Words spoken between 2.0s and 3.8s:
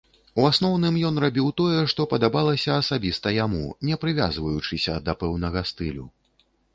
падабалася асабіста яму,